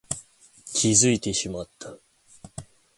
[0.73, 1.95] 気づいてしまった